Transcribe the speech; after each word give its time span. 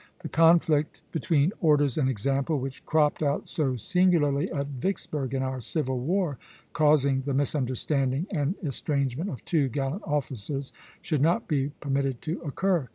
The 0.23 0.29
conflict 0.29 1.03
between 1.11 1.53
orders 1.61 1.95
and 1.95 2.09
example, 2.09 2.57
which 2.57 2.83
cropped 2.87 3.21
out 3.21 3.47
so 3.47 3.75
singularly 3.75 4.49
at 4.51 4.65
Vicksburg 4.65 5.35
in 5.35 5.43
our 5.43 5.61
civil 5.61 5.99
war, 5.99 6.39
causing 6.73 7.21
the 7.21 7.35
misunderstanding 7.35 8.25
and 8.31 8.55
estrangement 8.63 9.29
of 9.29 9.45
two 9.45 9.69
gallant 9.69 10.01
officers, 10.03 10.73
should 11.03 11.21
not 11.21 11.47
be 11.47 11.69
permitted 11.79 12.19
to 12.23 12.41
occur. 12.41 12.89